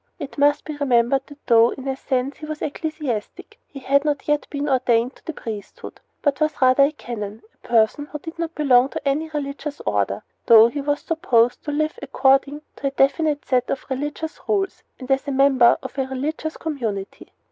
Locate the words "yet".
4.27-4.47